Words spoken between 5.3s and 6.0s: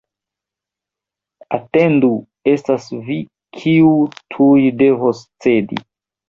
cedi!